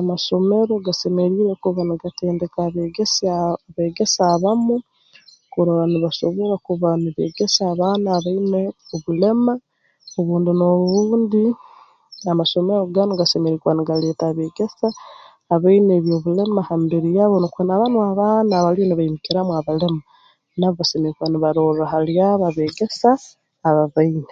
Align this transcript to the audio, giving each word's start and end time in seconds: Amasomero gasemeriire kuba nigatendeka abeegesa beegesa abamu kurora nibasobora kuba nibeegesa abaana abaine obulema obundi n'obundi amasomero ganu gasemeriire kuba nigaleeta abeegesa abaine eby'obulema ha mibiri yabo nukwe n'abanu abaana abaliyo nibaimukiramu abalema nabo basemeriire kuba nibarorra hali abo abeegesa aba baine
Amasomero 0.00 0.72
gasemeriire 0.86 1.52
kuba 1.62 1.80
nigatendeka 1.86 2.58
abeegesa 2.68 3.30
beegesa 3.74 4.22
abamu 4.34 4.76
kurora 5.52 5.84
nibasobora 5.88 6.54
kuba 6.66 6.88
nibeegesa 7.02 7.62
abaana 7.72 8.08
abaine 8.18 8.60
obulema 8.94 9.52
obundi 10.18 10.52
n'obundi 10.58 11.42
amasomero 12.30 12.82
ganu 12.94 13.12
gasemeriire 13.20 13.60
kuba 13.62 13.76
nigaleeta 13.76 14.24
abeegesa 14.28 14.86
abaine 15.54 15.92
eby'obulema 15.96 16.60
ha 16.66 16.74
mibiri 16.80 17.10
yabo 17.18 17.36
nukwe 17.38 17.62
n'abanu 17.64 17.96
abaana 18.10 18.52
abaliyo 18.56 18.86
nibaimukiramu 18.86 19.52
abalema 19.58 20.02
nabo 20.58 20.74
basemeriire 20.78 21.16
kuba 21.16 21.30
nibarorra 21.30 21.84
hali 21.92 22.12
abo 22.28 22.42
abeegesa 22.50 23.10
aba 23.68 23.84
baine 23.94 24.28